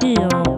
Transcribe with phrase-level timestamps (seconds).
[0.00, 0.49] 地哦。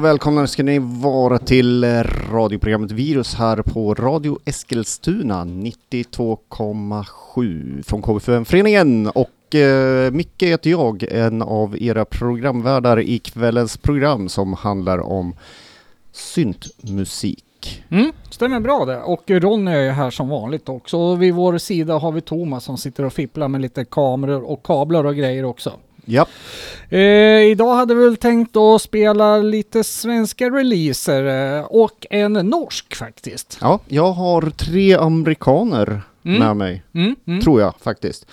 [0.00, 8.02] Och välkomna ska ni vara till eh, radioprogrammet Virus här på Radio Eskilstuna 92,7 från
[8.02, 14.98] KBFM-föreningen och eh, Micke heter jag, en av era programvärdar i kvällens program som handlar
[14.98, 15.34] om
[16.12, 17.84] syntmusik.
[17.88, 19.00] Mm, stämmer bra det.
[19.00, 20.98] Och Ronny är ju här som vanligt också.
[20.98, 24.62] Och vid vår sida har vi Thomas som sitter och fipplar med lite kameror och
[24.62, 25.72] kablar och grejer också.
[26.04, 26.26] Ja,
[26.92, 32.94] Eh, idag hade vi väl tänkt att spela lite svenska releaser eh, och en norsk
[32.94, 33.58] faktiskt.
[33.60, 36.38] ja jag har tre amerikaner Mm.
[36.38, 36.82] med mig.
[36.94, 37.40] Mm, mm.
[37.40, 38.26] Tror jag faktiskt.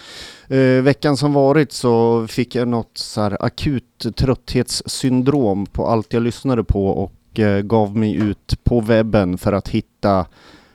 [0.48, 6.24] Eh, veckan som varit så fick jag något så här akut trötthetssyndrom på allt jag
[6.24, 10.26] lyssnade på och eh, gav mig ut på webben för att hitta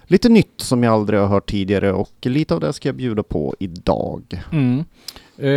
[0.05, 3.23] lite nytt som jag aldrig har hört tidigare och lite av det ska jag bjuda
[3.23, 4.43] på idag.
[4.53, 4.85] Mm.
[5.43, 5.51] Eh,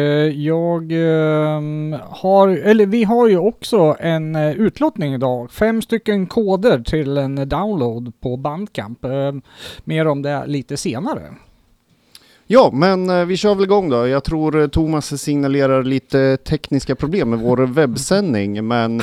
[0.45, 5.51] jag ehm, har, eller vi har ju också en eh, utlottning idag.
[5.51, 9.05] Fem stycken koder till en download på Bandcamp.
[9.05, 9.31] Eh,
[9.83, 11.21] mer om det lite senare.
[12.47, 14.07] Ja, men eh, vi kör väl igång då.
[14.07, 19.01] Jag tror Thomas signalerar lite tekniska problem med vår webbsändning, men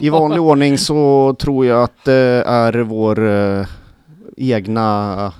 [0.00, 3.28] i vanlig ordning så tror jag att det är vår
[4.36, 5.32] egna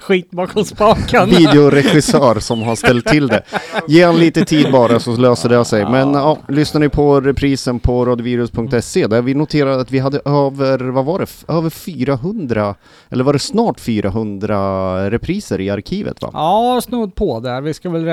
[0.00, 1.24] Skit bakom spakarna.
[1.38, 3.42] videoregissör som har ställt till det.
[3.88, 5.84] Ge han lite tid bara så löser det sig.
[5.84, 10.78] Men ja, lyssnar ni på reprisen på radiovirus.se där vi noterade att vi hade över,
[10.78, 12.74] vad var det, över 400,
[13.08, 16.30] eller var det snart 400 repriser i arkivet va?
[16.32, 17.60] Ja, snudd på där.
[17.60, 18.04] Vi ska väl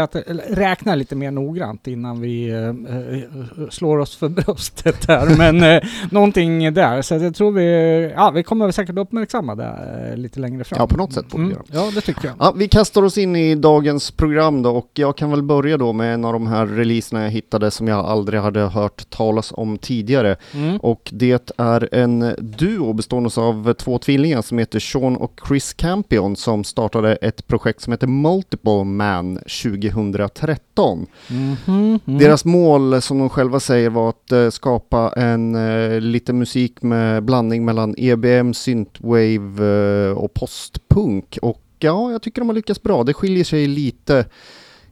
[0.50, 5.38] räkna, lite mer noggrant innan vi eh, eh, slår oss för bröstet här.
[5.38, 7.02] Men eh, någonting där.
[7.02, 10.78] Så jag tror vi, ja, vi kommer säkert uppmärksamma det lite längre fram.
[10.80, 11.64] Ja, på något sätt borde vi mm.
[11.72, 11.77] göra.
[11.78, 12.36] Ja, det tycker jag.
[12.40, 15.94] Ja, vi kastar oss in i dagens program då och jag kan väl börja då
[15.94, 19.78] med en av de här releaserna jag hittade som jag aldrig hade hört talas om
[19.78, 20.36] tidigare.
[20.54, 20.78] Mm.
[20.78, 26.36] Och det är en duo bestående av två tvillingar som heter Sean och Chris Campion
[26.36, 31.08] som startade ett projekt som heter Multiple Man 2013.
[31.28, 32.00] Mhm, mm.
[32.06, 37.24] Deras mål som de själva säger var att eh, skapa en eh, lite musik med
[37.24, 39.66] blandning mellan EBM, synthwave
[40.08, 41.38] eh, och postpunk.
[41.42, 43.04] Och ja, jag tycker de har lyckats bra.
[43.04, 44.26] Det skiljer sig lite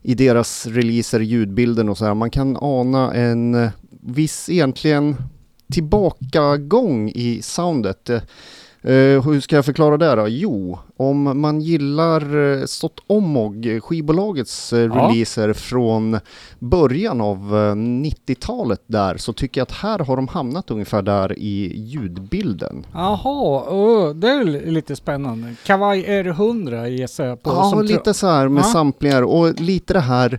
[0.02, 2.14] i deras releaser, ljudbilden och så här.
[2.14, 3.70] Man kan ana en
[4.00, 5.16] viss egentligen
[5.72, 8.10] tillbakagång i soundet.
[8.86, 10.28] Eh, eh, hur ska jag förklara det då?
[10.28, 14.86] Jo, om man gillar uh, Stott Omog, skivbolagets eh, Ja.
[14.94, 16.18] releaser från
[16.58, 21.38] början av eh, 90-talet där, så tycker jag att här har de hamnat ungefär där
[21.38, 22.86] i ljudbilden.
[22.92, 25.54] Jaha, oh, det är li- lite spännande.
[25.64, 27.50] Kavaj R100 gissar jag på.
[27.50, 28.64] Ja, lite så här med Ja.
[28.64, 30.38] samplingar och lite det här,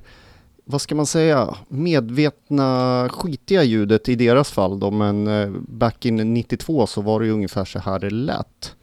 [0.69, 6.33] vad ska man säga, medvetna skitiga ljudet i deras fall då, men eh, back in
[6.33, 8.75] 92 så var det ju ungefär så här det lät.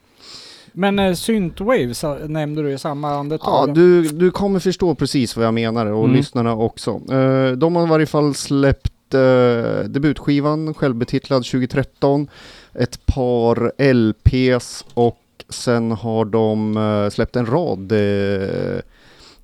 [0.72, 3.74] Men eh, Synthwave sa- nämnde du i samma Ja, andetag.
[3.74, 6.16] du, du kommer förstå precis vad jag menar och Mm.
[6.16, 6.90] lyssnarna också.
[7.12, 12.28] Eh, de har i varje fall släppt eh, debutskivan, självbetitlad 2013,
[12.72, 15.18] ett par LPs och
[15.48, 18.78] sen har de eh, släppt en rad eh,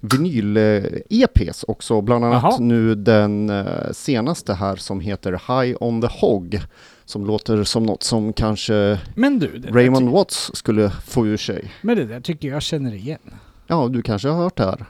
[0.01, 2.59] vinyl-EPs också, bland annat Jaha.
[2.61, 6.61] nu den eh, senaste här som heter High on the Hog,
[7.05, 11.73] som låter som något som kanske du, Raymond Watts skulle få ur sig.
[11.83, 13.35] men det där tycker jag känner igen.
[13.67, 14.87] Ja, du kanske har hört det här.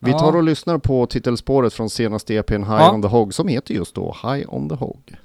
[0.00, 0.18] Vi Ja.
[0.18, 2.92] tar och lyssnar på titelspåret från senaste EPn High Ja.
[2.92, 5.16] on the Hog som heter just då High on the Hog.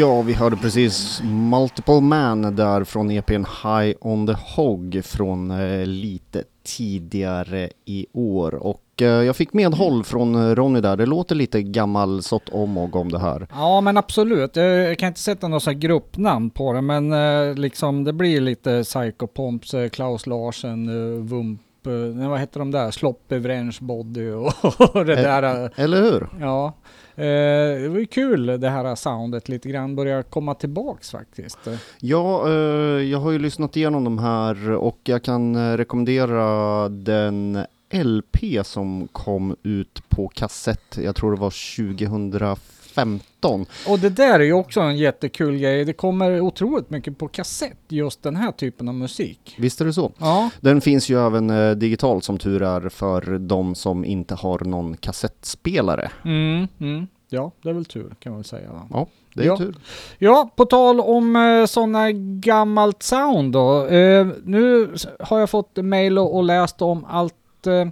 [0.00, 5.86] Ja, vi hörde precis Multiple Man där från EPn High on the Hog från eh,
[5.86, 8.54] lite tidigare i år.
[8.54, 10.96] Och eh, jag fick medhåll från eh, Ronny där.
[10.96, 13.46] Det låter lite gammal sort omog om det här.
[13.52, 17.54] Ja men absolut, jag kan inte sätta något så här gruppnamn på det men eh,
[17.54, 20.86] liksom det blir lite Psycho Pomps, Klaus Larsen,
[21.28, 21.60] Vump,
[22.14, 22.90] nej, vad heter de där?
[22.90, 24.52] Sloppy Vrench Body och,
[24.94, 25.70] och det där.
[25.76, 26.28] Eller hur?
[26.40, 26.74] Ja,
[27.20, 31.58] Eh, det var ju kul det här soundet lite grann börjar komma tillbaks faktiskt.
[31.98, 32.54] Ja, eh,
[33.02, 39.08] jag har ju lyssnat igenom de här och jag kan eh, rekommendera den LP som
[39.12, 40.98] kom ut på kassett.
[41.02, 41.50] Jag tror det var
[42.94, 43.66] 2015.
[43.88, 45.84] Och det där är ju också en jättekul grej.
[45.84, 49.54] Det kommer otroligt mycket på kassett, just den här typen av musik.
[49.58, 50.12] Visst är det så?
[50.18, 54.58] Ja, Den finns ju även eh, digitalt som tur är för de som inte har
[54.58, 56.10] någon kassettspelare.
[56.24, 57.06] mm, mm.
[57.28, 58.68] ja det är väl tur kan man väl säga.
[58.72, 58.86] Då.
[58.90, 59.56] Ja, det är Ja.
[59.56, 59.74] tur.
[60.18, 63.86] Ja, på tal om eh, sådana gammalt sound då.
[63.86, 67.34] Eh, nu har jag fått mail och, och läst om allt
[67.66, 67.86] eh,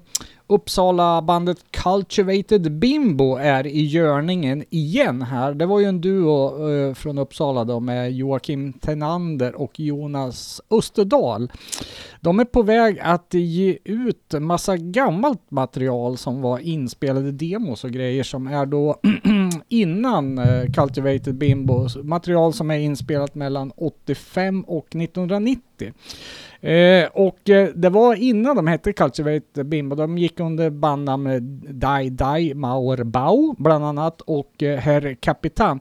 [0.50, 5.54] Uppsala bandet Cultivated Bimbo är i görningen igen här.
[5.54, 11.52] Det var ju en duo eh, från Uppsala då med Joakim Tenander och Jonas Österdal.
[12.20, 17.90] De är på väg att ge ut massa gammalt material som var inspelade demos och
[17.90, 19.00] grejer som är då
[19.68, 21.88] innan eh, Cultivated Bimbo.
[22.02, 25.92] Material som är inspelat mellan 85 och 1990.
[26.60, 29.96] Eh, och eh, det var innan de hette Cultivate Bimbo.
[29.96, 35.80] De gick under bandnamnet eh, Dai Dai Mauerbau bland annat och eh, Herr Kapitan.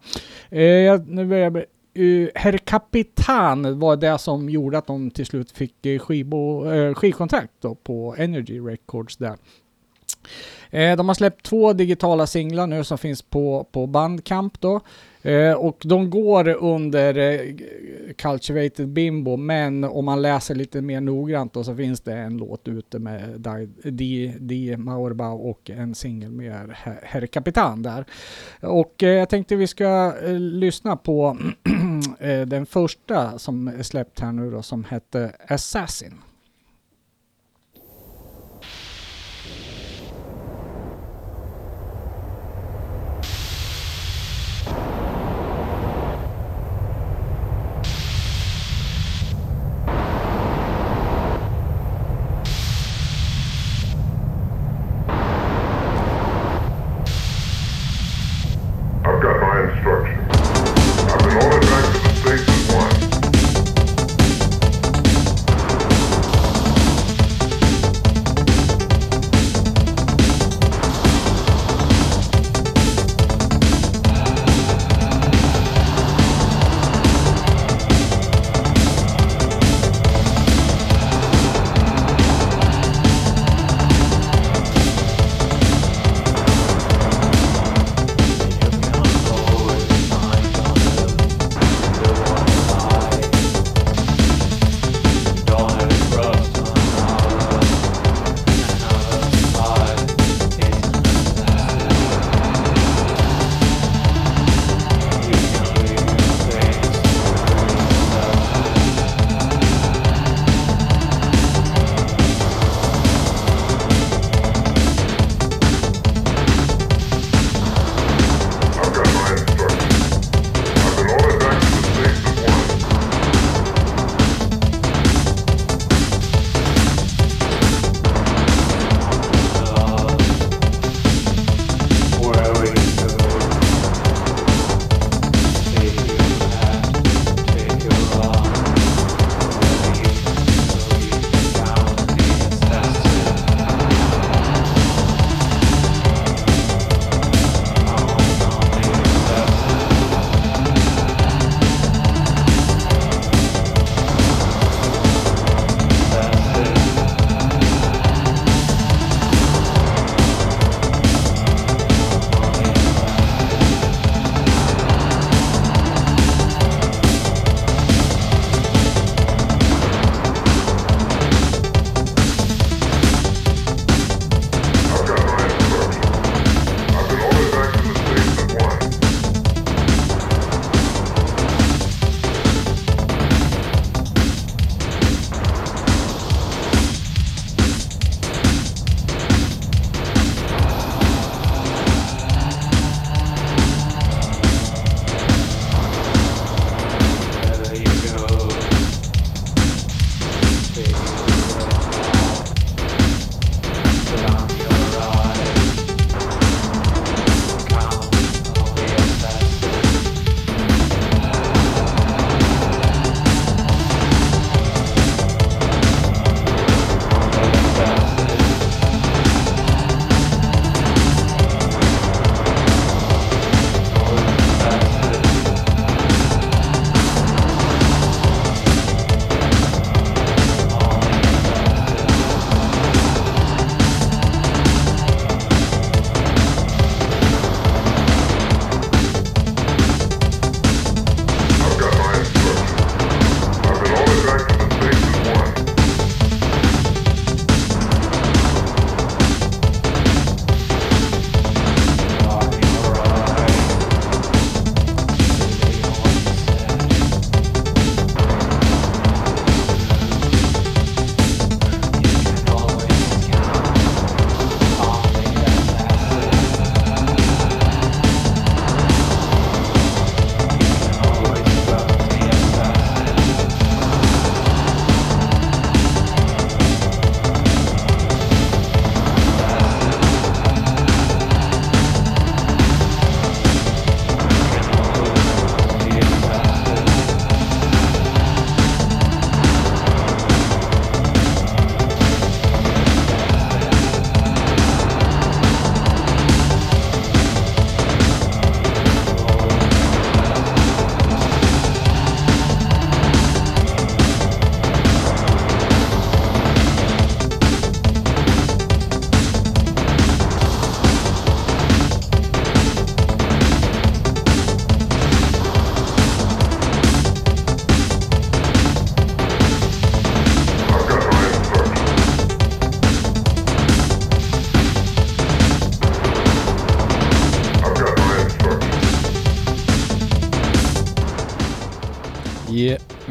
[0.49, 1.63] Eh, nu börjar jag
[1.99, 7.53] Uh, Herr Kapitan var det som gjorde att de till slut fick eh, skibo, skivkontrakt
[7.61, 9.35] då på Energy Records där.
[10.71, 14.81] De har släppt två digitala singlar nu som finns på, på Bandcamp då.
[15.21, 17.39] Eh, och de går under eh,
[18.17, 22.67] Cultivated Bimbo, men om man läser lite mer noggrant då så finns det en låt
[22.67, 28.05] ute med Di- Di, Di Mauerbau och en singel med Herr- Her Kapitan där.
[28.61, 31.37] Och eh, jag tänkte vi ska eh, lyssna på
[32.19, 36.13] eh, den första som är släppt här nu då som hette Assassin.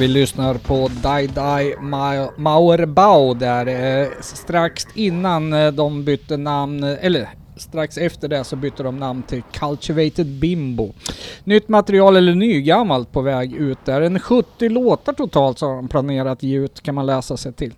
[0.07, 3.67] Vi lyssnar på Die Die Ma- Mauerbau där
[4.03, 8.97] eh, strax innan eh, de bytte namn, eh, eller strax efter det så bytte de
[8.99, 10.93] namn till Cultivated Bimbo.
[11.45, 14.01] Nytt material eller nygammalt på väg ut där.
[14.01, 17.75] En 70 låtar totalt har de planerat ge ut kan man läsa sig till.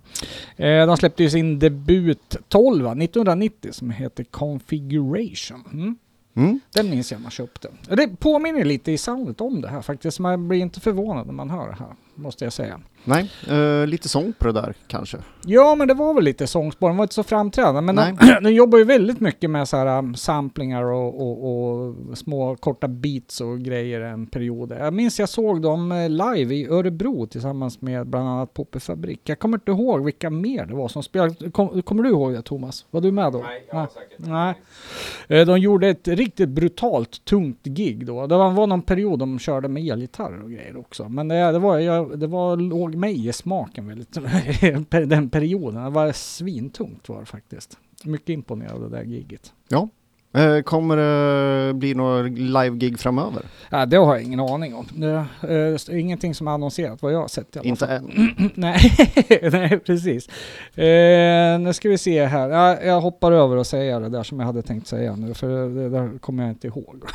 [0.55, 5.63] Eh, de släppte ju sin debut 12 1990 som heter Configuration.
[5.73, 5.95] Mm.
[6.35, 6.59] Mm.
[6.73, 7.67] Den minns jag man köpte.
[7.89, 10.19] Det påminner lite i soundet om det här faktiskt.
[10.19, 12.79] Man blir inte förvånad när man hör det här, måste jag säga.
[13.03, 15.17] Nej, eh, lite sång på det där kanske.
[15.45, 16.87] Ja, men det var väl lite sångspår.
[16.87, 17.81] Den var inte så framträdande.
[17.81, 18.15] Men Nej.
[18.19, 22.55] de, de jobbar ju väldigt mycket med så här um, samplingar och, och, och små
[22.55, 24.71] korta beats och grejer en period.
[24.79, 29.21] Jag minns jag såg dem eh, live i Örebro tillsammans med bland annat Poppe Fabrik.
[29.23, 31.51] Jag kommer inte ihåg vilka mer det var som spelade.
[31.51, 32.85] Kom, kommer du ihåg det Thomas?
[32.91, 33.39] Var du med då?
[33.39, 34.53] Nej, jag säkert Nej.
[35.27, 38.27] Eh, De gjorde ett riktigt brutalt tungt gig då.
[38.27, 41.09] Det var var någon period de körde med elgitarrer och grejer också.
[41.09, 44.17] Men det, det, var, jag, det var, låg mig i smaken väldigt,
[45.09, 45.83] den perioden.
[45.83, 47.77] Det var svintungt var det faktiskt.
[48.03, 49.53] Mycket imponerad av det där giget.
[50.33, 53.41] Eh, kommer det bli några live-gig framöver?
[53.69, 54.85] Ja, det har jag ingen aning om.
[54.95, 57.95] Det är eh, ingenting som är annonserat vad jag har sett i alla Inte fall.
[57.95, 58.51] än.
[58.55, 58.79] nej,
[59.51, 60.27] nej, precis.
[60.77, 62.49] Eh, nu ska vi se här.
[62.49, 65.69] Ja, jag hoppar över och säga det där som jag hade tänkt säga nu, för
[65.69, 67.03] det där kommer jag inte ihåg.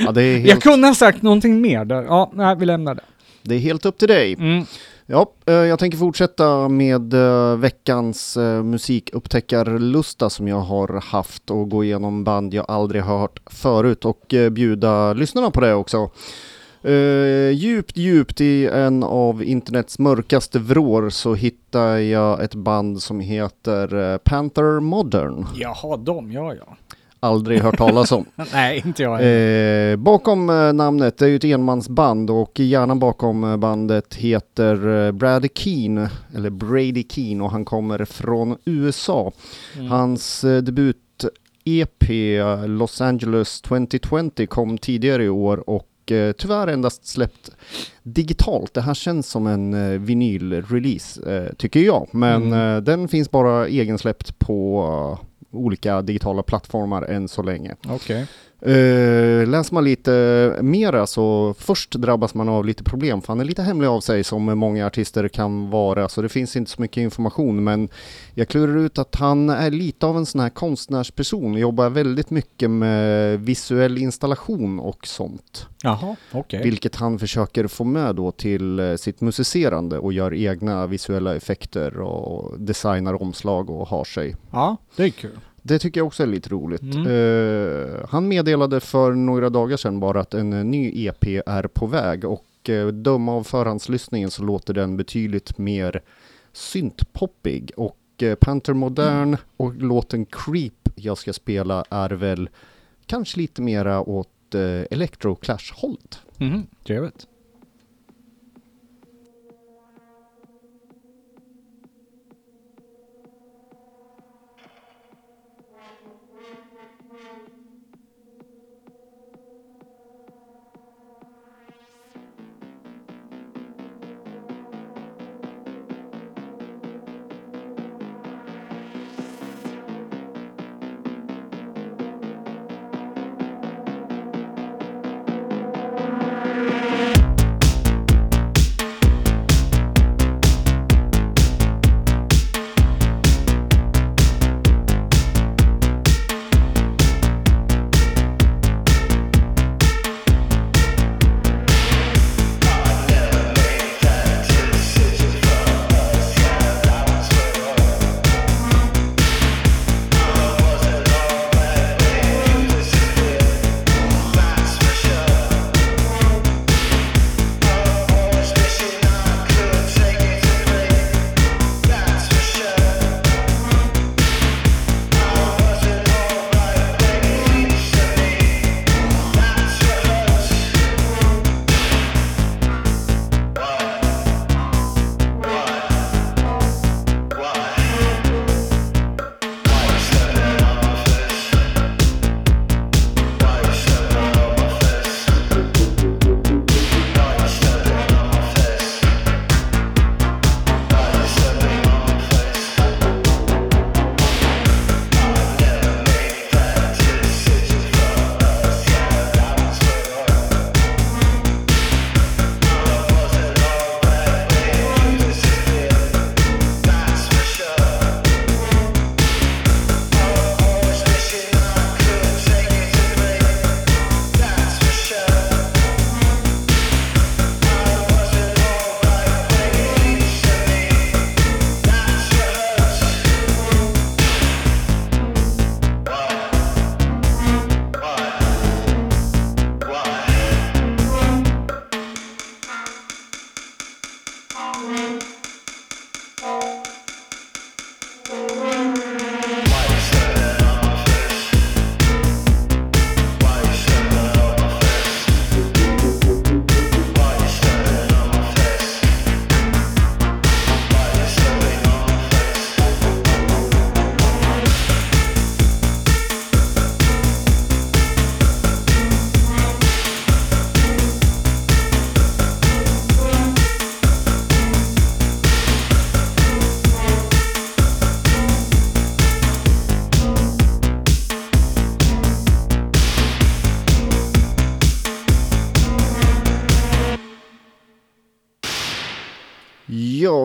[0.00, 2.02] Ja, är Jag helt, kunde ha sagt någonting mer där.
[2.02, 3.02] Ja, nej, vi lämnar det.
[3.42, 4.32] Det är helt upp till dig.
[4.32, 4.64] Mm.
[5.06, 11.70] Ja, eh, jag tänker fortsätta med eh, veckans eh, musikupptäckarlusta som jag har haft och
[11.70, 16.10] gå igenom band jag aldrig har hört förut och bjuda lyssnarna på det också.
[16.82, 23.20] Eh, djupt, djupt i en av internets mörkaste vrår så hittar jag ett band som
[23.20, 25.46] heter Panther Modern.
[25.54, 26.76] Jaha, de, ja ja.
[27.24, 28.24] Aldrig hört talas om.
[28.52, 29.12] Nej, inte jag.
[29.90, 35.06] Eh, bakom eh, namnet, det är ju ett enmansband och hjärnan bakom eh, bandet heter
[35.06, 39.32] eh, Brady Keen, eller Brady Keen och han kommer från USA.
[39.78, 39.90] Mm.
[39.90, 40.96] Hans debut
[41.64, 42.04] EP
[42.66, 45.88] Los Angeles 2020 kom tidigare i år och
[46.38, 47.50] tyvärr endast släppt
[48.02, 48.74] digitalt.
[48.74, 52.84] Det här känns som en vinylrelease tycker jag, men Mm.
[52.84, 55.18] den finns bara egensläppt på
[55.52, 57.76] olika digitala plattformar än så länge.
[57.88, 58.26] Okej.
[58.66, 63.44] Uh, läser man lite mera så först drabbas man av lite problem för han är
[63.44, 66.96] lite hemlig av sig som många artister kan vara så det finns inte så mycket
[66.96, 67.88] information men
[68.34, 72.70] jag klurar ut att han är lite av en sån här konstnärsperson, jobbar väldigt mycket
[72.70, 75.66] med visuell installation och sånt.
[75.82, 76.62] Jaha, okej.
[76.62, 82.00] Vilket han försöker få med då till eh, sitt musicerande och gör egna visuella effekter
[82.00, 84.36] och designar omslag och har sig.
[84.50, 85.38] Ja, det är kul.
[85.62, 86.82] Det tycker jag också är lite roligt.
[86.82, 87.06] Mm.
[87.06, 91.86] Eh, han meddelade för några dagar sedan bara att en eh, ny EP är på
[91.86, 96.02] väg och uh, döma av förhandslyssningen så låter den betydligt mer
[96.52, 102.48] syntpoppig och uh, Panther Modern och låten Creep jag ska spela är väl
[103.06, 106.18] kanske lite mera åt uh, Electro Clash-hållet.
[106.36, 107.26] Mhm, trevligt.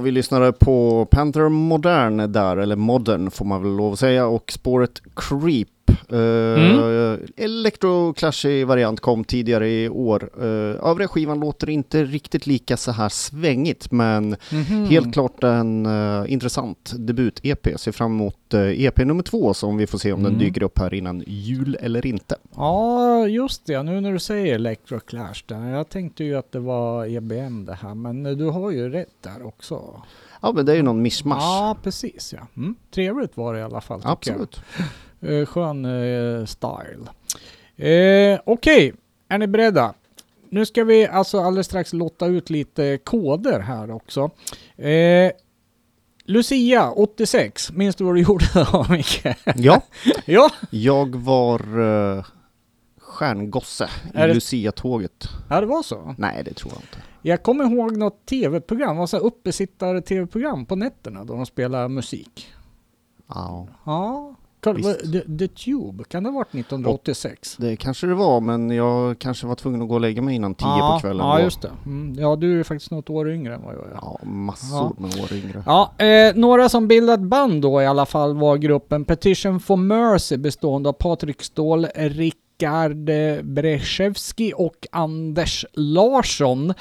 [0.07, 4.51] Vi lyssnade på Panther Modern där, eller Modern får man väl lov att säga, och
[4.51, 5.67] spåret Creep.
[6.13, 10.29] Uh, Electroclashig variant kom tidigare i år.
[10.41, 14.85] Uh, övriga skivan låter inte riktigt lika så här svängigt, men Mhm.
[14.85, 17.77] helt klart en uh, intressant debut-EP.
[17.77, 20.31] Ser fram emot EP nummer två som vi får se om Mm.
[20.31, 22.35] den dyker upp här innan jul eller inte.
[22.55, 23.83] Ja, just det.
[23.83, 25.43] Nu när du säger Electro Clash.
[25.47, 29.15] Jag tänkte ju att det var EBM det här, men eh, du har ju rätt
[29.23, 30.01] där också.
[30.41, 31.41] Ja, men det är ju någon mischmasch.
[31.41, 32.47] Ja, precis ja.
[32.57, 32.75] Mm.
[32.95, 34.01] Trevligt var det i alla fall.
[34.03, 34.61] Absolut.
[34.77, 34.85] Jag.
[35.21, 37.07] Eh, skön eh, style.
[37.75, 38.93] Eh, Okej,
[39.27, 39.93] är ni beredda?
[40.49, 44.29] Nu ska vi alltså alldeles strax lotta ut lite koder här också.
[44.77, 45.31] Eh,
[46.25, 49.25] Lucia 86, minns du vad du gjorde då Micke?
[49.55, 49.81] Ja,
[50.25, 52.25] ja, jag var uh,
[52.99, 55.27] stjärngosse i Är det- Lucia-tåget.
[55.49, 56.15] ja, det var så.
[56.17, 56.97] Nej, det tror jag inte.
[57.21, 61.89] Jag kommer ihåg något tv-program, det var så här uppesittare-tv-program på nätterna då de spelade
[61.89, 62.47] musik.
[63.27, 64.35] Ja, Ja.
[64.61, 67.55] The, the Tube, kan det ha varit 1986?
[67.59, 70.55] det kanske det var, men jag kanske var tvungen att gå och lägga mig innan
[70.55, 71.27] tio ja, på kvällen.
[71.27, 71.43] Ja, då.
[71.43, 71.71] just det.
[71.85, 73.93] Mm, ja, du är faktiskt något år yngre än vad jag är.
[74.01, 75.63] Ja, massor med år yngre.
[75.65, 80.37] Ja, eh, några som bildat band då i alla fall var gruppen Petition for Mercy
[80.37, 81.87] bestående av Patrik Ståhl,
[82.57, 83.09] Rickard
[83.45, 86.73] Breszewski och Anders Larsson.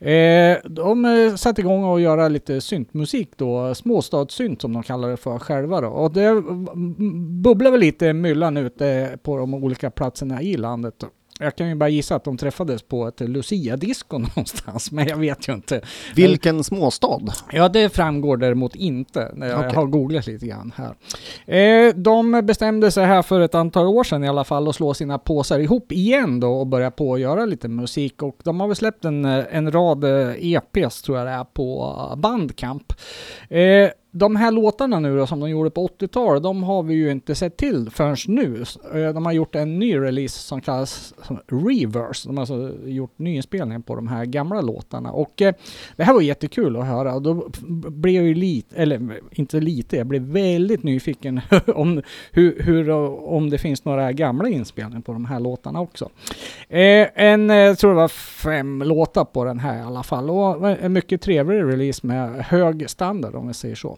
[0.00, 5.16] Eh, de eh, satte igång att göra lite syntmusik då, småstadssynt som de kallar det
[5.16, 5.88] för själva då.
[5.88, 10.94] Och det mm, mm, bubblar väl lite myllan ute på de olika platserna i landet.
[10.98, 11.06] Då.
[11.38, 15.48] Jag kan ju bara gissa att de träffades på ett Lucia-disco någonstans, men jag vet
[15.48, 15.80] ju inte.
[16.14, 17.20] Vilken småstad?
[17.52, 19.74] Ja, det framgår däremot inte när jag Okej.
[19.74, 20.94] har googlat lite grann här.
[21.56, 24.94] Eh, de bestämde sig här för ett antal år sedan i alla fall att slå
[24.94, 28.66] sina påsar ihop igen då och börja på att göra lite musik och de har
[28.66, 32.92] väl släppt en, eh, en rad eh, EPs tror jag det är på Bandcamp.
[34.10, 37.34] De här låtarna nu då som de gjorde på 80-talet, de har vi ju inte
[37.34, 38.64] sett till förrän nu.
[38.94, 42.28] Eh, de har gjort en ny release som kallas som Reverse.
[42.28, 45.54] De har alltså gjort nyinspelningar på de här gamla låtarna och eh,
[45.96, 47.50] det här var jättekul att höra och då
[47.90, 51.40] blev jag ju lite, eller inte lite, jag blev väldigt nyfiken
[51.74, 56.10] om, hur, hur, om det finns några gamla inspelningar på de här låtarna också.
[56.68, 60.30] Eh, en, eh, jag tror det var fem låtar på den här i alla fall
[60.30, 63.97] och eh, en mycket trevlig release med hög standard om vi säger så.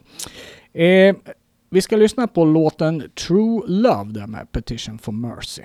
[0.73, 1.15] Eh,
[1.69, 5.63] vi ska lyssna på låten True Love där med Petition for Mercy.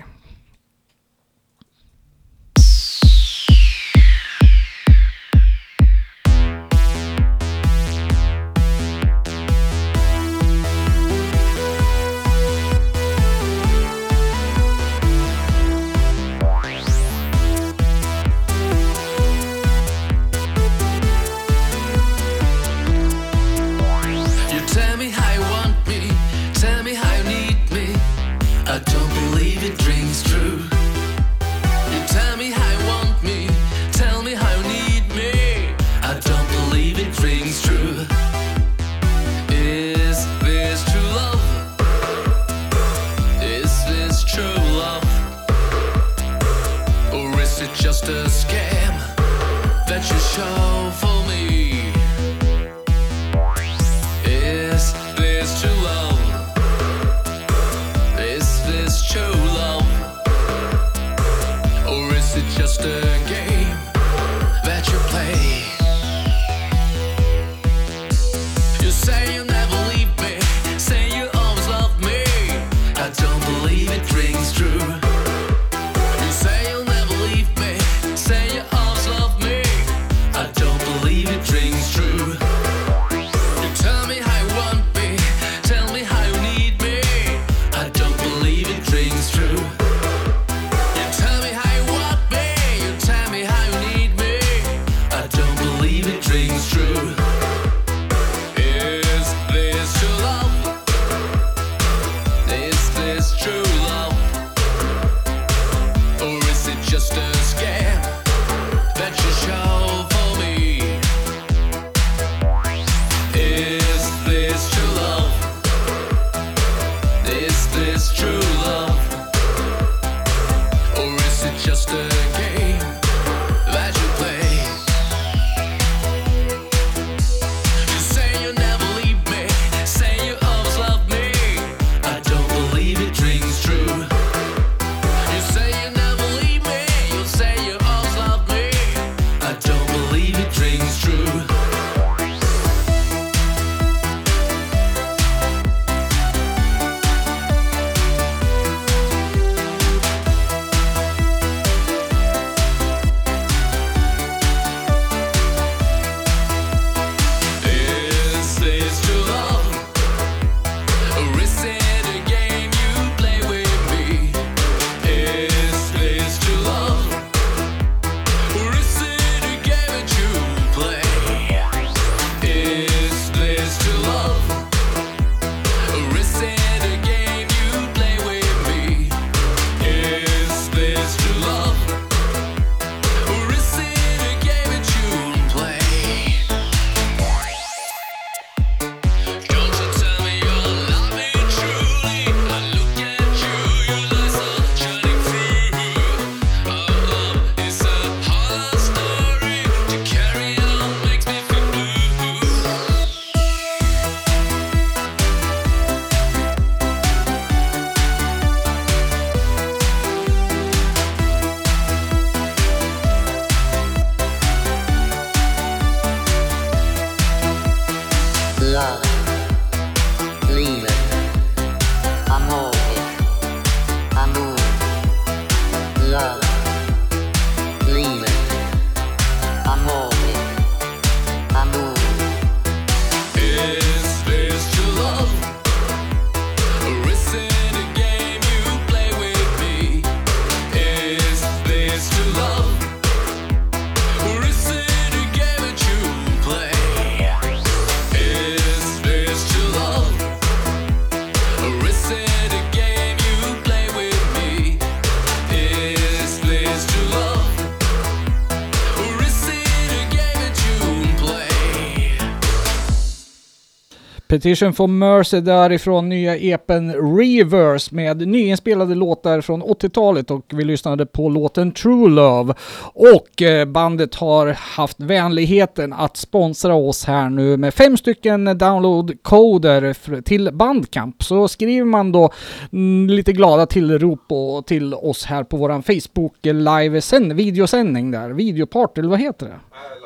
[264.27, 271.05] Petition for Mercy därifrån nya epen Reverse med nyinspelade låtar från 80-talet och vi lyssnade
[271.05, 272.53] på låten True Love.
[272.93, 280.21] Och eh, bandet har haft vänligheten att sponsra oss här nu med fem stycken downloadkoder
[280.21, 281.23] till Bandcamp.
[281.23, 282.31] Så skriver man då
[282.71, 287.01] mm, lite glada tillrop och till oss här på våran Facebook live
[287.33, 289.51] videosändning där, videoparty eller vad heter det?
[289.51, 289.96] Äh,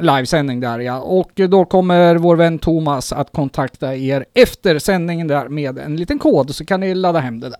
[0.00, 1.00] livesändning där ja.
[1.00, 6.18] Och då kommer vår vän Thomas att kontakta er efter sändningen där med en liten
[6.18, 7.58] kod så kan ni ladda hem det där.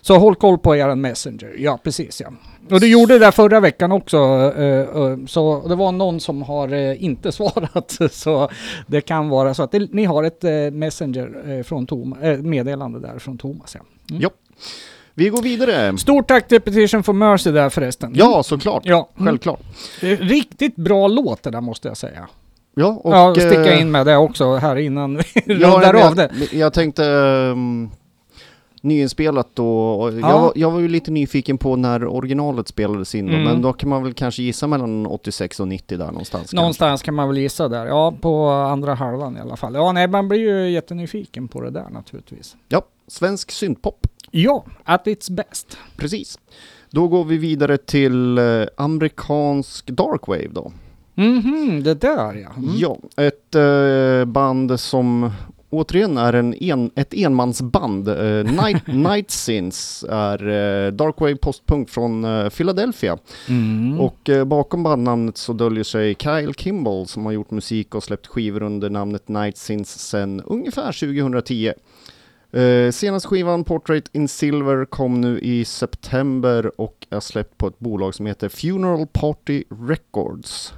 [0.00, 1.54] Så håll koll på er messenger.
[1.58, 2.32] Ja, precis ja.
[2.70, 4.16] Och du gjorde det där förra veckan också.
[4.56, 7.98] eh, eh, Så det var någon som har eh, inte svarat.
[8.10, 8.48] Så
[8.86, 10.42] det kan vara så att ni har ett
[10.72, 13.80] messenger från Tom, meddelande där från Thomas ja.
[14.10, 14.30] Mm.
[15.18, 15.98] Vi går vidare.
[15.98, 18.12] Stort tack till Petition for Mercy där förresten.
[18.14, 18.82] Ja, såklart.
[18.86, 19.08] Ja.
[19.16, 19.26] Mm.
[19.26, 19.60] Självklart.
[20.02, 22.28] Eh, Riktigt bra låt det där måste jag säga.
[22.74, 26.14] Ja, och, ja, sticka eh, in med det också här innan vi Ja, rundar av
[26.14, 26.30] det.
[26.52, 27.90] jag, tänkte um,
[28.80, 29.64] nyinspelat då.
[30.20, 30.28] Ja.
[30.30, 33.44] Jag, var- jag var ju lite nyfiken på när originalet spelades in då, Mm.
[33.44, 36.42] men då kan man väl kanske gissa mellan 86 och 90 där någonstans.
[36.42, 36.56] kanske.
[36.56, 37.86] Någonstans kan man väl gissa där.
[37.86, 39.74] Ja, på andra halvan i alla fall.
[39.74, 42.56] Ja, nej, man blir ju jättenyfiken på det där naturligtvis.
[42.68, 44.06] Ja, svensk syntpop.
[44.36, 45.78] Ja, at its best.
[45.96, 46.38] Precis.
[46.90, 50.72] Då går vi vidare till eh, amerikansk darkwave då.
[51.14, 52.50] Mhm, det där ja.
[52.56, 52.70] Mm.
[52.76, 55.30] Ja, ett eh, band som
[55.70, 58.08] återigen är en, en ett enmansband.
[58.08, 63.18] Eh, Night, Night Sins är eh, darkwave postpunk från eh, Philadelphia.
[63.48, 64.00] Mm.
[64.00, 68.26] Och eh, bakom bandnamnet så döljer sig Kyle Kimball som har gjort musik och släppt
[68.26, 71.72] skivor under namnet Night Sins sedan ungefär 2010.
[72.52, 77.78] Eh, senaste skivan Portrait in Silver kom nu i september och är släppt på ett
[77.78, 80.72] bolag som heter Funeral Party Records.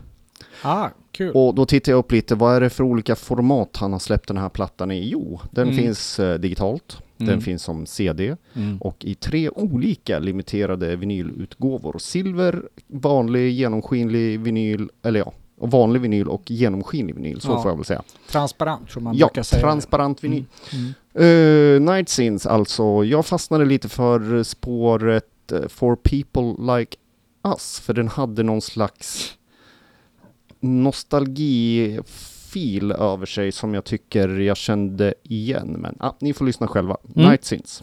[0.63, 1.33] Ah, kul.
[1.35, 4.29] Och då tittar jag upp lite, vad är det för olika format han har släppt
[4.29, 5.09] den här plattan i?
[5.09, 5.77] Jo, den Mm.
[5.77, 7.31] finns eh, digitalt, Mm.
[7.31, 8.79] den finns som CD Mm.
[8.79, 11.99] och i tre olika limiterade vinylutgåvor.
[11.99, 17.63] Silver, vanlig genomskinlig vinyl, eller ja, och vanlig vinyl och genomskinlig vinyl, så Ja.
[17.63, 18.03] får jag väl säga.
[18.31, 19.63] Transparent som man Ja, brukar säga.
[19.63, 20.45] transparent vinyl.
[20.73, 20.95] Mm.
[21.21, 26.97] Uh, Night Sins alltså, jag fastnade lite för spåret eh, For People Like
[27.45, 29.39] Us, för den hade någon slags
[30.61, 32.03] nostalgifil
[32.93, 35.77] över sig som jag tycker jag kände igen.
[35.79, 36.97] Men ah, ni får lyssna själva.
[37.17, 37.29] Mm.
[37.29, 37.83] Night Sins.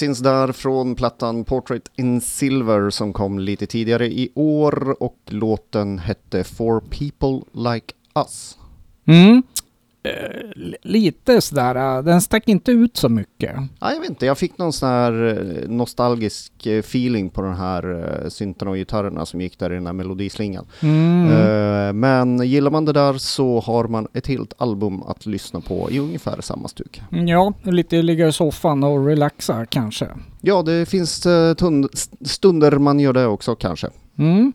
[0.00, 5.98] Night där från plattan Portrait in Silver som kom lite tidigare i år och låten
[5.98, 8.58] hette For People Like Us.
[9.06, 9.42] Mm.
[10.04, 13.56] Eh, li- lite sådär, eh, den stack inte ut så mycket.
[13.80, 18.24] Ja, jag vet inte, jag fick någon sån här eh, nostalgisk feeling på den här
[18.28, 20.66] syntarna och gitarrerna som gick där i den här melodislingan.
[20.80, 21.30] Mm.
[21.30, 25.90] Eh, Men gillar man det där så har man ett helt album att lyssna på
[25.90, 27.02] i ungefär samma stuk.
[27.10, 30.08] Ja, lite ligga i soffan och relaxa kanske.
[30.40, 31.26] Ja, det finns
[31.56, 31.88] tund-
[32.24, 33.88] stunder man gör det också kanske.
[34.18, 34.52] Mm.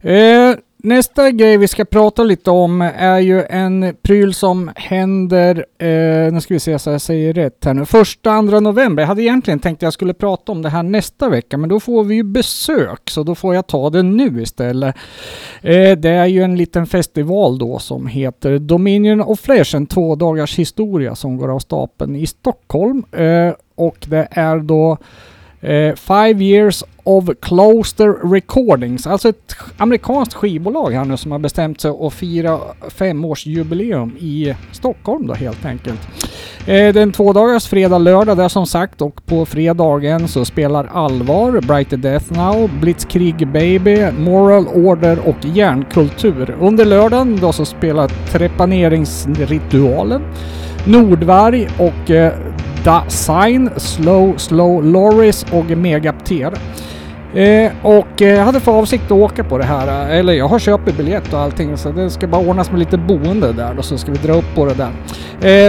[0.00, 6.32] Eh, nästa grej vi ska prata lite om är ju en pryl som händer, eh,
[6.32, 9.02] nu ska vi se så jag säger rätt här nu, första, andra november.
[9.02, 11.80] Jag hade egentligen tänkt att jag skulle prata om det här nästa vecka, men då
[11.80, 14.96] får vi ju besök, så då får jag ta det nu istället.
[15.62, 20.14] Eh, det är ju en liten festival då som heter Dominion of Flesh, en två
[20.14, 23.04] dagars historia som går av stapeln i Stockholm.
[23.12, 24.98] Eh, och det är då
[25.62, 31.80] Eh, five years of Closter Recordings, alltså ett amerikanskt skivbolag här nu som har bestämt
[31.80, 32.58] sig att fira
[32.88, 36.00] femårsjubileum i Stockholm då helt enkelt.
[36.66, 41.96] Eh, den tvådagars fredag, lördag där som sagt och på fredagen så spelar Allvar, Brighter
[41.96, 46.56] Death Now, Blitzkrieg Baby, Moral Order och Järnkultur.
[46.60, 50.22] Under lördagen då så spelar Trepaneringsritualen,
[50.84, 52.32] Nordvarg och eh,
[52.84, 56.52] Da Sign, Slow Slow Loris och Megapter.
[57.34, 60.48] Eh, och eh, jag hade för avsikt att åka på det här, eh, eller jag
[60.48, 63.82] har köpt biljett och allting så det ska bara ordnas med lite boende där då
[63.82, 64.90] så ska vi dra upp på det där.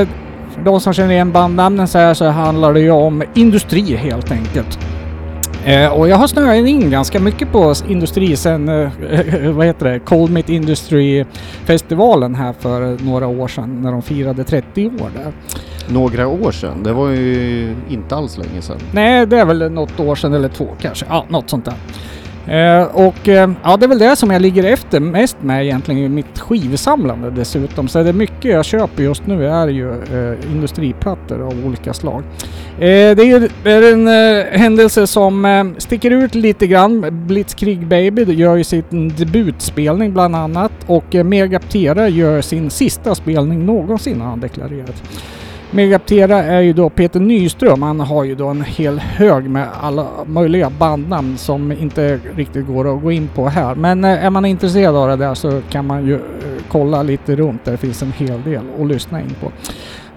[0.02, 0.08] Eh,
[0.52, 4.32] för de som känner igen bandnamnen så här så handlar det ju om industri helt
[4.32, 4.80] enkelt.
[5.66, 8.90] Eh, och jag har snöat in ganska mycket på industri sen, eh,
[9.52, 11.26] vad heter det, Cold Meat Industry
[11.66, 15.34] festivalen här för några år sedan när de firade 30 år där.
[15.88, 18.78] Några år sedan, det var ju inte alls länge sedan.
[18.92, 21.06] Nej, det är väl något år sedan eller två kanske.
[21.10, 21.74] Ja, något sånt där.
[22.48, 26.02] Eh, och eh, ja, det är väl det som jag ligger efter mest med egentligen
[26.02, 27.88] i mitt skivsamlande dessutom.
[27.88, 32.24] Så det är mycket jag köper just nu är ju eh, industriplattor av olika slag.
[32.76, 37.26] Eh, det är ju är en eh, händelse som eh, sticker ut lite grann.
[37.28, 43.66] Blitzkrieg Baby gör ju sin debutspelning bland annat och eh, Megaptera gör sin sista spelning
[43.66, 45.04] någonsin har han deklarerat.
[45.74, 47.82] Med Megaptera är ju då Peter Nyström.
[47.82, 52.96] Han har ju då en hel hög med alla möjliga bandnamn som inte riktigt går
[52.96, 53.76] att gå in på här.
[53.76, 56.22] Men eh, är man intresserad av det där så kan man ju eh,
[56.70, 57.66] kolla lite runt.
[57.66, 59.52] Det finns en hel del att lyssna in på.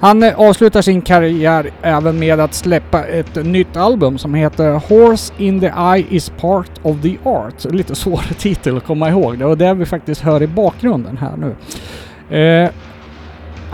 [0.00, 5.32] Han eh, avslutar sin karriär även med att släppa ett nytt album som heter Horse
[5.38, 7.64] in the Eye is part of the art.
[7.64, 9.38] Lite svår titel att komma ihåg.
[9.38, 11.54] Det var det vi faktiskt hör i bakgrunden här nu.
[12.38, 12.70] Eh,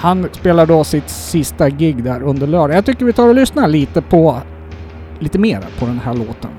[0.00, 2.76] han spelar då sitt sista gig där under lördag.
[2.76, 4.36] Jag tycker vi tar och lyssnar lite på
[5.18, 6.50] lite mer på den här låten.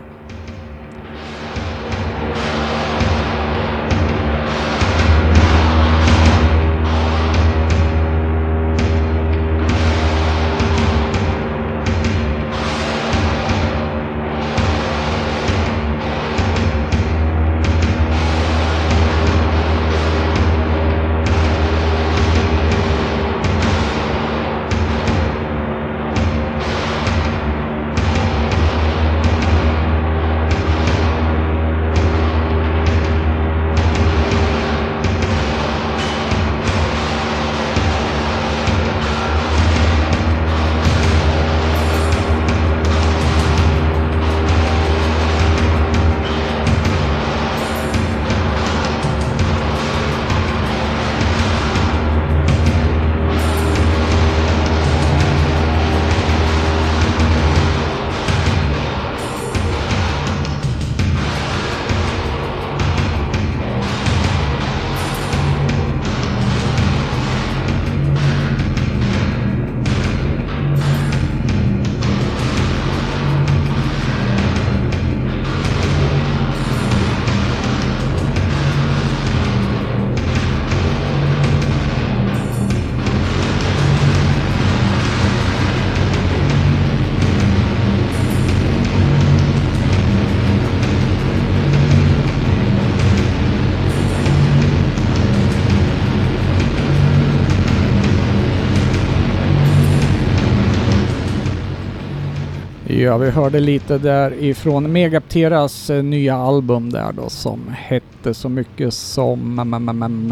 [103.02, 108.50] Ja, vi hörde lite där ifrån Megapteras eh, nya album där då som hette så
[108.50, 110.32] mycket som mm, mm, mm,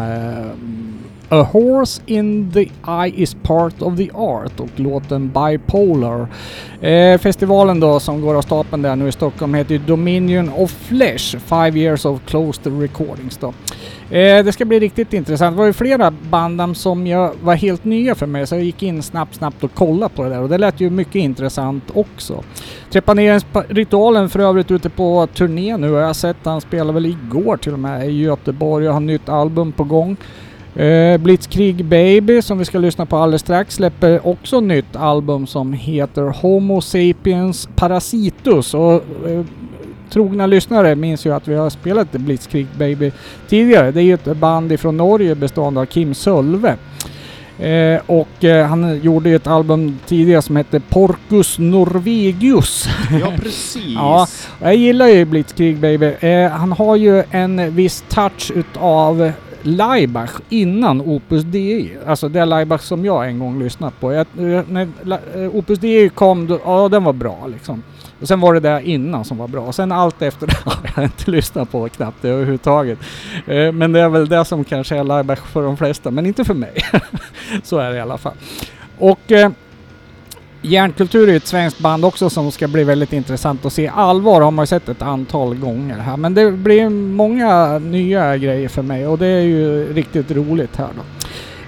[1.32, 6.26] A Horse in the Eye is part of the art och låten Bipolar.
[6.80, 10.70] Eh, festivalen då som går av stapeln där nu i Stockholm heter ju Dominion of
[10.70, 13.46] Flesh, Five Years of Closed Recordings då.
[14.16, 15.56] Eh, det ska bli riktigt intressant.
[15.56, 18.82] Det var ju flera band som jag var helt nya för mig så jag gick
[18.82, 22.44] in snabbt, snabbt och kollade på det där och det lät ju mycket intressant också.
[22.92, 27.72] Trepaneringsritualen för övrigt ute på turné nu jag har sett han spelade väl igår till
[27.72, 30.16] och med i Göteborg och har nytt album på gång.
[30.76, 35.72] Eh, Blitzkrieg Baby som vi ska lyssna på alldeles strax släpper också nytt album som
[35.72, 39.44] heter Homo Sapiens Parasitus och eh,
[40.10, 43.12] trogna lyssnare minns ju att vi har spelat Blitzkrieg Baby
[43.48, 43.90] tidigare.
[43.90, 46.76] Det är ju ett band ifrån Norge bestående av Kim Sölve.
[47.58, 52.88] Eh, och eh, han gjorde ju ett album tidigare som hette Porcus Norvegius.
[53.20, 53.94] Ja, precis.
[53.94, 54.26] Ja.
[54.62, 56.14] Jag gillar ju Blitzkrieg Baby.
[56.20, 59.32] Eh, han har ju en viss touch utav
[59.62, 61.96] Laibach innan Opus Dei.
[62.06, 64.12] Alltså det Laibach som jag en gång lyssnat på.
[64.12, 67.82] Jag, eh, när La- eh, Opus Dei kom, då, ja den var bra liksom.
[68.20, 69.72] Och sen var det där innan som var bra.
[69.72, 72.98] Sen allt efter det har jag inte lyssnat på knappt överhuvudtaget.
[73.46, 76.44] Eh, men det är väl det som kanske är Laibach för de flesta, men inte
[76.44, 76.74] för mig.
[77.64, 78.34] Så är det i alla fall.
[78.98, 79.32] Och
[80.62, 83.88] Järnkultur är ju ett svenskt band också som ska bli väldigt intressant att se.
[83.88, 88.68] Allvar har man ju sett ett antal gånger här men det blir många nya grejer
[88.68, 91.02] för mig och det är ju riktigt roligt här då.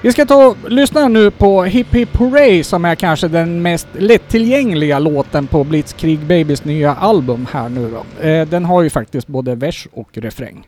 [0.03, 3.89] Vi ska ta och lyssna nu på Hip Hip Hooray som är kanske den mest
[3.93, 8.27] lättillgängliga låten på Blitzkrieg Babys nya album här nu då.
[8.27, 10.67] Eh, den har ju faktiskt både vers och refräng.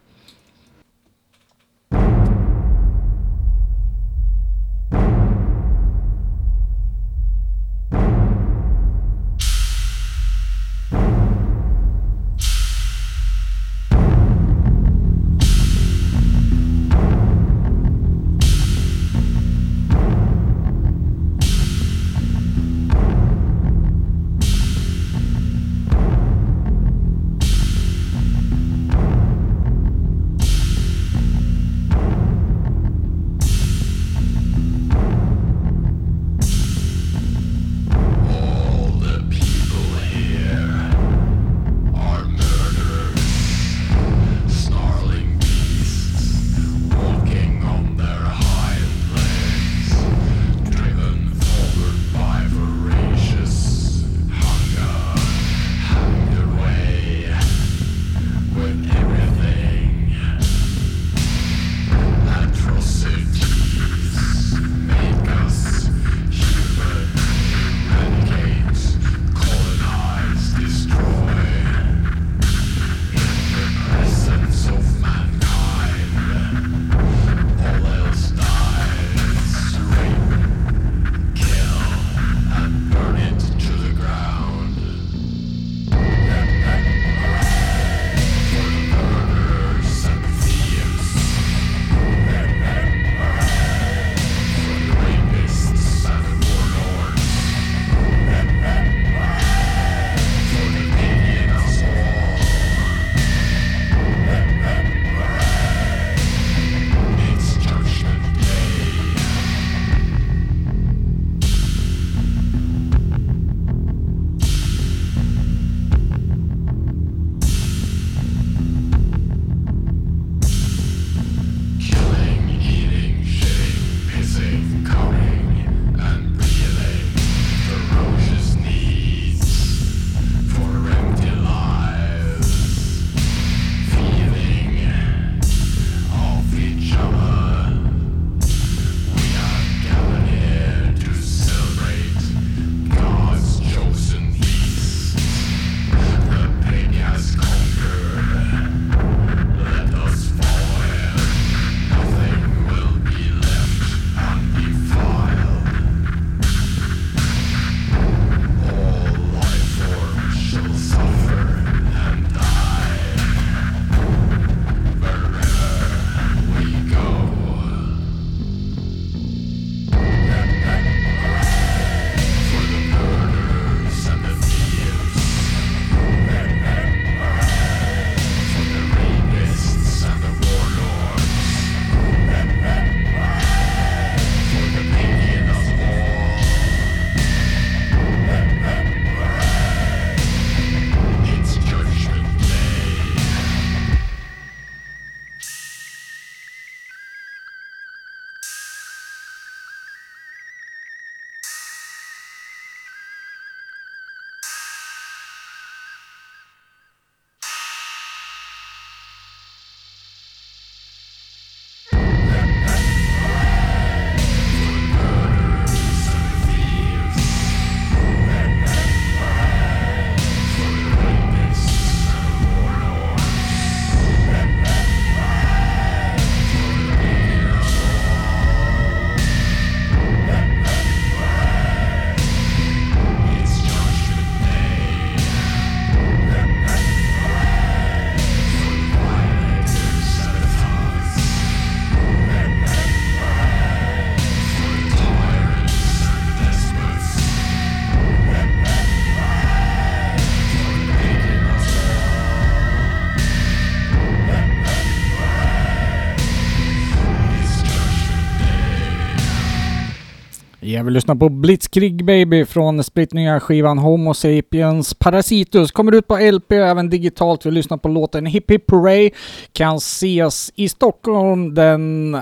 [260.67, 265.73] Ja, vi lyssnar på Blitzkrieg Baby från splittnya skivan Homo Sapiens Parasitus.
[265.73, 267.47] Kommer ut på LP och även digitalt.
[267.47, 269.11] Vi lyssnar på låten Hip Hip Hooray.
[269.53, 272.17] Kan ses i Stockholm den...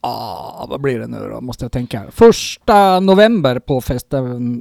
[0.00, 1.40] Ah, vad blir det nu då?
[1.40, 2.02] Måste jag tänka.
[2.10, 3.80] Första november på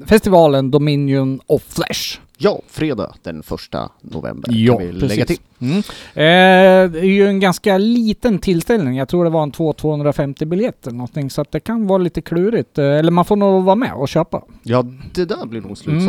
[0.06, 2.20] festivalen Dominion of Flesh.
[2.44, 5.38] Ja, fredag den första november Ja, kan vi lägga till.
[5.60, 5.78] Mm.
[5.78, 8.98] Eh, det är ju en ganska liten tillställning.
[8.98, 11.30] Jag tror det var en 2-250 biljetter eller någonting.
[11.30, 12.78] Så att det kan vara lite klurigt.
[12.78, 14.42] Eh, eller man får nog vara med och köpa.
[14.64, 16.08] Ja, det där blir nog slutsålt.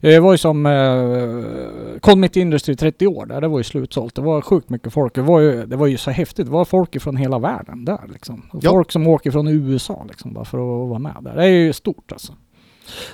[0.00, 0.14] Mm.
[0.14, 3.40] Det var ju som eh, Colmit Industry 30 år där.
[3.40, 4.14] Det var ju slutsålt.
[4.14, 5.14] Det var sjukt mycket folk.
[5.14, 6.46] Det var ju, det var ju så häftigt.
[6.46, 8.42] Det var folk från hela världen där liksom.
[8.52, 8.70] Ja.
[8.70, 11.36] Folk som åker från USA liksom bara för att vara med där.
[11.36, 12.32] Det är ju stort alltså.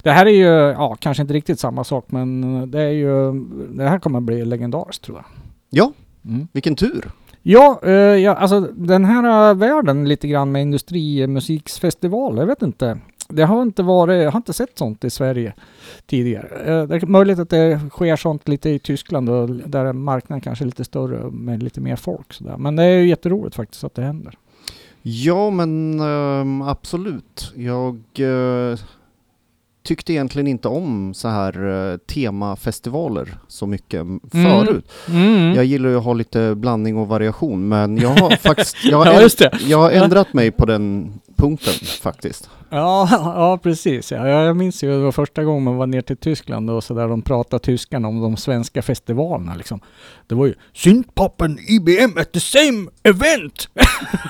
[0.02, 2.40] Det här är ju, ja kanske inte riktigt samma sak men
[2.70, 3.32] det är ju,
[3.70, 5.24] det här kommer bli legendariskt tror jag.
[5.70, 5.92] Ja,
[6.24, 6.48] Mm.
[6.52, 7.10] vilken tur.
[7.42, 12.98] Ja, eh, ja, alltså den här eh, världen lite grann med industrimusiksfestival, jag vet inte.
[13.28, 15.52] Det har inte varit, jag har inte sett sånt i Sverige
[16.06, 16.46] tidigare.
[16.64, 20.64] Eh, det är möjligt att det sker sånt lite i Tyskland och där marknaden kanske
[20.64, 22.56] är lite större med lite mer folk sådär.
[22.58, 24.34] Men det är ju jätteroligt faktiskt att det händer.
[25.02, 27.52] Ja, men ehm, absolut.
[27.56, 28.78] Jag eh,
[29.82, 34.20] tyckte egentligen inte om så här eh, temafestivaler så mycket Mm.
[34.30, 34.90] förut.
[35.08, 35.54] Mm.
[35.54, 39.06] Jag gillar ju att ha lite blandning och variation, men jag har faktiskt jag har,
[39.06, 42.50] Ja, jag har ändrat mig på den punkten faktiskt.
[42.70, 44.10] Ja, ja precis.
[44.12, 44.28] Ja.
[44.28, 47.08] Jag minns ju det var första gången man var ner till Tyskland och så där
[47.08, 49.80] de pratade tyskarna om de svenska festivalerna liksom.
[50.26, 53.68] Det var ju Syntpoppen IBM at the same event!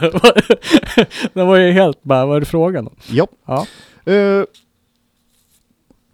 [1.34, 2.96] det var ju helt bara, vad är det frågan om?
[3.10, 3.26] Ja.
[3.46, 3.66] Ja.
[4.12, 4.44] Eh,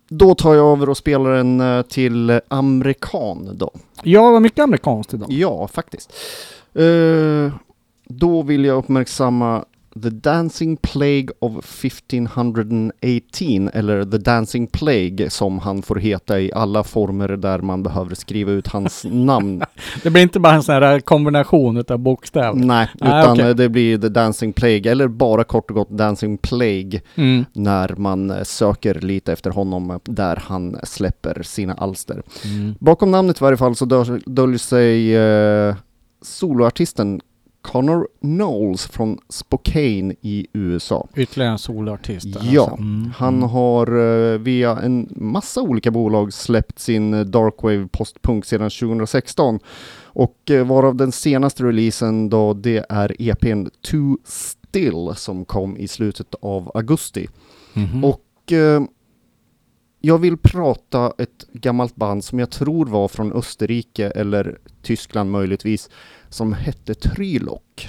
[0.08, 3.70] då tar jag över och spelar en eh, till amerikan då.
[4.02, 5.32] Ja, var mycket amerikanskt idag.
[5.32, 6.12] Ja, faktiskt.
[6.74, 7.52] Eh,
[8.04, 9.64] då vill jag uppmärksamma
[10.02, 16.84] The Dancing Plague of 1518 eller The Dancing Plague som han får heta i alla
[16.84, 19.62] former där man behöver skriva ut hans namn.
[20.02, 22.54] Det blir inte bara en sån här kombination utav bokstäver.
[22.54, 23.44] Nej, Ah, utan okej.
[23.48, 27.44] eh, det blir The Dancing Plague eller bara kort och gott Dancing Plague Mm.
[27.52, 32.22] när man eh, söker lite efter honom eh, där han släpper sina alster.
[32.44, 32.74] Mm.
[32.80, 35.74] Bakom namnet i varje fall så döl- döljer sig eh,
[36.22, 37.20] soloartisten
[37.66, 41.08] Connor Knowles från Spokane i USA.
[41.16, 42.26] Ytterligare en solartist.
[42.26, 42.76] Ja, alltså.
[42.76, 43.12] Mm.
[43.16, 49.58] Han har eh, via en massa olika bolag släppt sin eh, Darkwave postpunk sedan 2016
[50.02, 55.88] och eh, varav den senaste releasen då det är EPn Too Still som kom i
[55.88, 57.26] slutet av augusti.
[57.74, 58.04] Mhm.
[58.04, 58.22] Och
[60.00, 65.90] jag vill prata ett gammalt band som jag tror var från Österrike eller Tyskland möjligtvis,
[66.28, 67.88] som hette Trylock.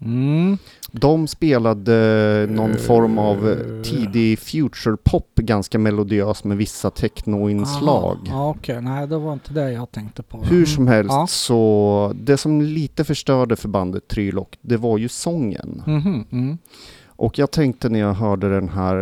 [0.00, 0.58] Mm.
[0.92, 8.18] De spelade någon form av eh, tidig future pop, ganska melodiös med vissa technoinslag.
[8.26, 10.42] Ja, Okej, nej det var inte det jag tänkte på.
[10.42, 11.26] Hur som helst Ja.
[11.26, 15.82] så, det som lite förstörde för bandet Trylock, det var ju sången.
[15.86, 16.58] Mhm, mm.
[17.06, 18.96] Och jag tänkte när jag hörde den här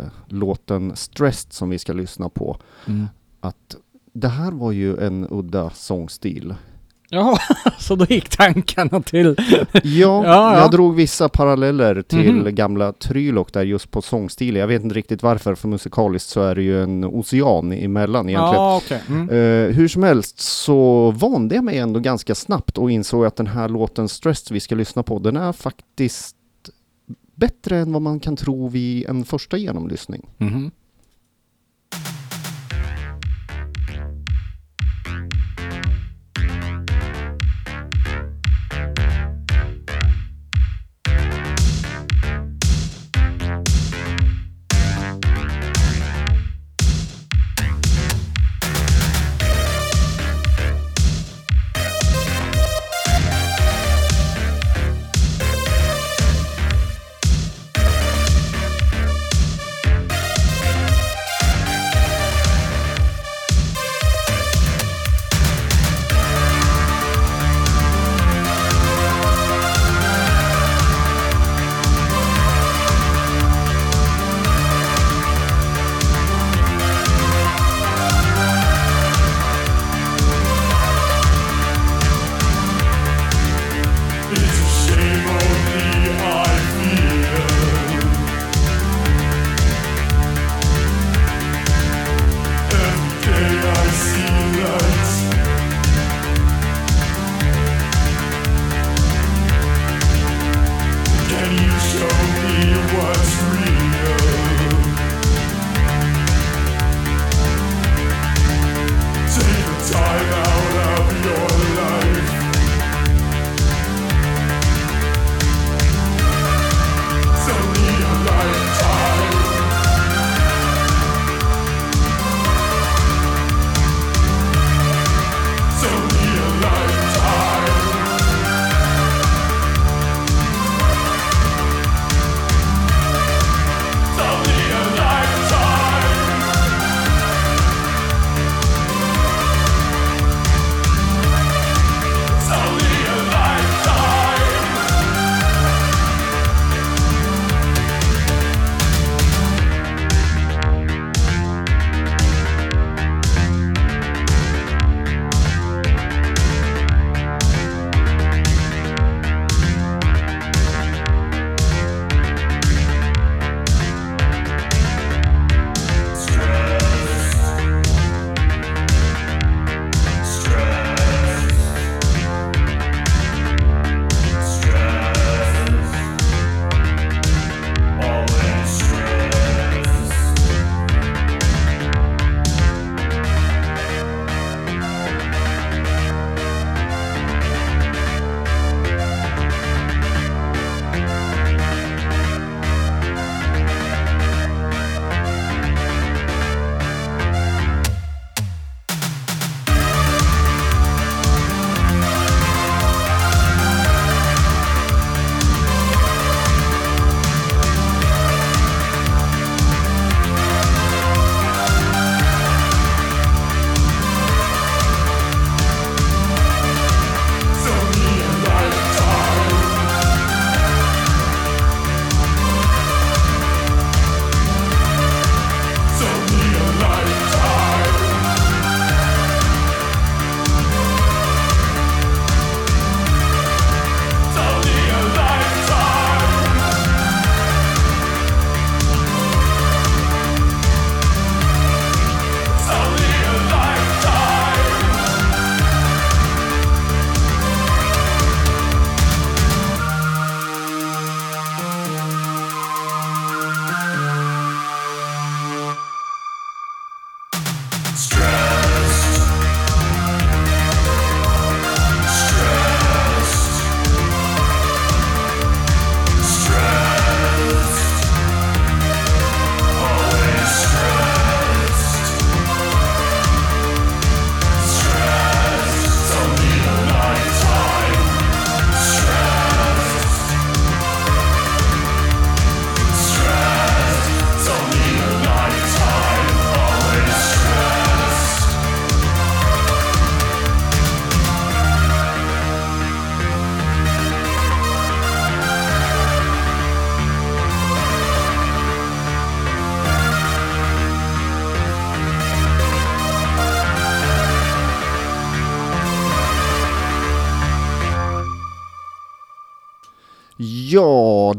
[0.00, 3.06] eh, låten Stressed som vi ska lyssna på, Mm.
[3.40, 3.76] att
[4.12, 6.54] det här var ju en udda sångstil.
[7.08, 7.38] Jaha,
[7.78, 9.36] så då gick tankarna till...
[9.72, 10.58] Ja, ja.
[10.58, 12.54] jag drog vissa paralleller till Mhm.
[12.54, 14.60] gamla Trylock där just på sångstilen.
[14.60, 18.54] Jag vet inte riktigt varför, för musikaliskt så är det ju en ocean emellan egentligen.
[18.54, 19.02] Ja, okej.
[19.08, 19.28] Mm.
[19.30, 23.46] Eh, hur som helst så vande jag mig ändå ganska snabbt och insåg att den
[23.46, 26.36] här låten Stressed vi ska lyssna på, den är faktiskt
[27.34, 30.26] bättre än vad man kan tro vid en första genomlyssning.
[30.38, 30.70] Mhm.
[31.90, 32.25] Trylock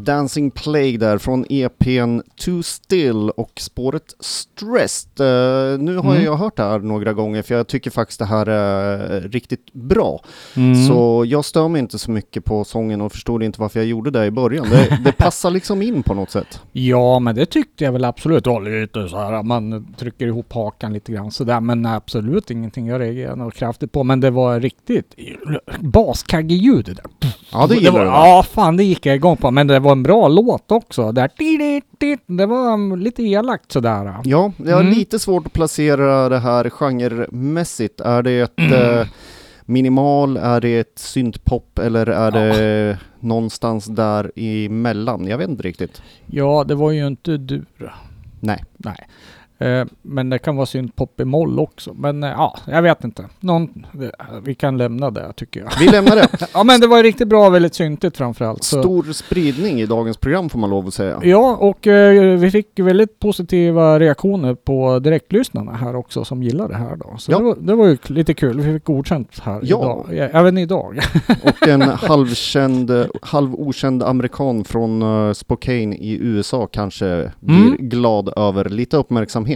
[0.08, 5.20] Dancing Plague där från EPn Too Still och spåret Stressed.
[5.20, 6.24] Eh, nu har Mm.
[6.26, 10.24] jag hört det här några gånger för jag tycker faktiskt det här är riktigt bra.
[10.56, 10.88] Mm.
[10.88, 14.12] Så jag stör mig inte så mycket på sången och förstod inte varför jag gjorde
[14.12, 14.68] det i början.
[14.70, 16.62] Det, det passar liksom in på något sätt.
[16.72, 18.46] Ja, men det tyckte jag väl absolut.
[18.46, 21.60] Ja, lite så här, man trycker ihop hakan lite grann sådär.
[21.60, 24.04] Men absolut ingenting jag reagerade kraftigt på.
[24.04, 25.16] Men det var riktigt
[25.80, 27.06] baskaggeljud det där.
[27.52, 28.06] Ja, det gillar du?
[28.06, 29.52] Ja, fan det gick jag igång på.
[29.52, 31.12] Men det var en bra låt också.
[31.12, 31.30] Där,
[32.28, 34.16] det var lite elakt sådär.
[34.24, 34.94] Ja, jag har Mm.
[34.94, 38.02] lite svårt att placera det här genremässigt.
[38.02, 39.08] Är det ett eh,
[39.66, 45.28] minimal, är det ett syntpop eller är det någonstans där emellan?
[45.28, 46.02] Jag vet inte riktigt.
[46.26, 47.94] Ja, det var ju inte dur.
[48.40, 48.64] Nej.
[48.78, 49.08] Nej.
[49.60, 51.94] Eh, Men det kan vara syntpop i moll också.
[51.94, 53.26] Men eh, ja, jag vet inte.
[53.40, 53.86] Någon,
[54.44, 55.70] vi kan lämna det tycker jag.
[55.80, 56.28] Vi lämnar det.
[56.54, 58.64] Ja men det var riktigt bra, väldigt syntigt framförallt.
[58.64, 58.82] Så.
[58.82, 61.20] Stor spridning i dagens program får man lov att säga.
[61.24, 66.76] Ja, och eh, vi fick väldigt positiva reaktioner på direktlyssnarna här också som gillar det
[66.76, 67.16] här då.
[67.18, 67.38] Så Ja.
[67.38, 68.60] det, var, det var ju lite kul.
[68.62, 70.06] Vi fick godkänt här Ja.
[70.10, 70.30] idag.
[70.34, 71.00] Även idag.
[71.44, 72.92] Och en halvkänd,
[73.22, 77.78] halvokänd amerikan från eh, Spokane i USA kanske blir Mm.
[77.90, 79.47] glad över lite uppmärksamhet.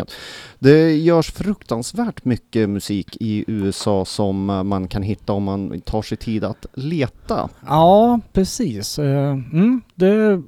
[0.60, 6.02] Det görs fruktansvärt mycket musik i USA som eh, man kan hitta om man tar
[6.02, 7.50] sig tid att leta.
[7.68, 9.00] ja, precis.
[9.00, 10.42] Eh, Mm, det,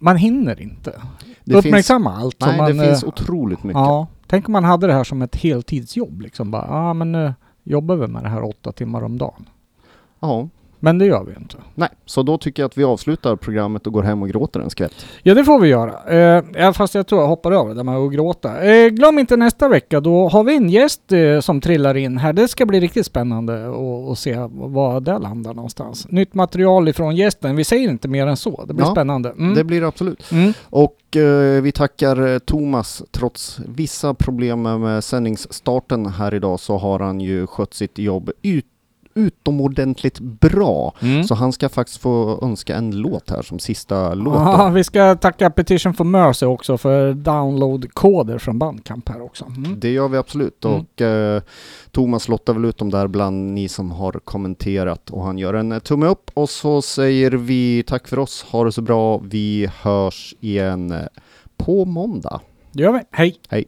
[0.00, 1.00] man hinner inte
[1.44, 2.34] Det uppmärksamma allt.
[2.34, 3.78] finns, som nej, man, det finns eh, otroligt mycket.
[3.80, 6.50] Ja, tänk om man hade det här som ett heltidsjobb liksom.
[6.50, 7.34] Bara, ja men nu
[7.64, 9.48] jobbar vi med det här åtta timmar om dagen.
[10.20, 10.48] Ja.
[10.80, 11.56] Men det gör vi inte.
[11.74, 14.70] Nej, så då tycker jag att vi avslutar programmet och går hem och gråter en
[14.70, 15.06] skvätt.
[15.22, 16.14] Ja det får vi göra.
[16.56, 18.64] Eh, fast jag tror jag hoppar över det med att gråta.
[18.64, 22.32] Eh, glöm inte nästa vecka, då har vi en gäst eh, som trillar in här.
[22.32, 26.06] Det ska bli riktigt spännande att- att se var det landar någonstans.
[26.10, 27.56] Nytt material ifrån gästen.
[27.56, 28.64] Vi säger inte mer än så.
[28.68, 29.30] Det blir Ja, spännande.
[29.30, 29.54] Mm.
[29.54, 30.32] Det blir det absolut.
[30.32, 30.52] Mm.
[30.64, 33.02] Och eh, vi tackar eh, Thomas.
[33.10, 38.64] Trots vissa problem med sändningsstarten här idag så har han ju skött sitt jobb ut,
[39.18, 40.94] utomordentligt bra.
[41.00, 41.24] Mm.
[41.24, 44.34] Så han ska faktiskt få önska en låt här som sista låt.
[44.34, 49.44] Ja, vi ska tacka Petition for Mercy också för downloadkoder från Bandcamp här också.
[49.56, 49.80] Mm.
[49.80, 50.76] Det gör vi absolut Mm.
[50.80, 51.42] och eh,
[51.90, 55.72] Thomas lottar väl ut dem där bland ni som har kommenterat och han gör en
[55.72, 59.68] eh, tumme upp och så säger vi tack för oss, ha det så bra, vi
[59.80, 60.98] hörs igen eh,
[61.56, 62.40] på måndag.
[62.72, 63.00] Det gör vi.
[63.10, 63.40] Hej!
[63.48, 63.64] Hej!